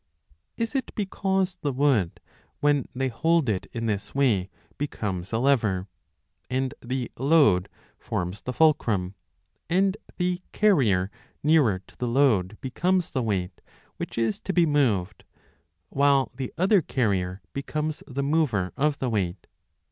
Is 0.57 0.73
it 0.73 0.95
because 0.95 1.57
the 1.61 1.71
wood, 1.71 2.19
when 2.59 2.87
they 2.95 3.07
hold 3.09 3.47
it 3.49 3.67
in 3.71 3.85
this 3.85 4.15
way, 4.15 4.49
becomes 4.79 5.31
a 5.31 5.37
lever, 5.37 5.89
and 6.49 6.73
the 6.81 7.11
load 7.19 7.69
forms 7.99 8.41
the 8.41 8.51
fulcrum, 8.51 9.13
and 9.69 9.95
the 10.17 10.41
carrier 10.53 11.11
nearer 11.43 11.83
to 11.85 11.95
the 11.95 12.07
load 12.07 12.57
becomes 12.61 13.11
the 13.11 13.21
weight 13.21 13.61
which 13.97 14.17
is 14.17 14.39
to 14.41 14.53
be 14.53 14.65
moved, 14.65 15.23
while 15.89 16.31
the 16.33 16.51
other 16.57 16.81
carrier 16.81 17.29
r 17.29 17.41
5 17.49 17.53
becomes 17.53 18.03
the 18.07 18.23
mover 18.23 18.73
of 18.75 18.97
the 18.97 19.07
weight 19.11 19.45